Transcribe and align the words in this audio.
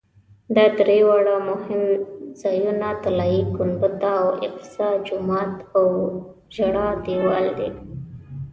دا 0.55 0.65
درې 0.79 0.99
واړه 1.07 1.35
مهم 1.49 1.83
ځایونه 2.41 2.87
طلایي 3.03 3.41
ګنبده 3.57 4.09
او 4.21 4.27
اقصی 4.47 4.89
جومات 5.07 5.53
او 5.77 5.85
ژړا 6.55 6.87
دیوال 7.05 7.47
دي. 7.57 7.69